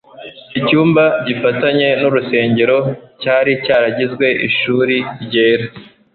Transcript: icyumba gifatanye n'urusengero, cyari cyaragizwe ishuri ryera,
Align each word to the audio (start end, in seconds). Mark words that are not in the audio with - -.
icyumba 0.59 1.03
gifatanye 1.25 1.87
n'urusengero, 1.99 2.77
cyari 3.21 3.51
cyaragizwe 3.65 4.25
ishuri 4.47 4.95
ryera, 5.23 5.65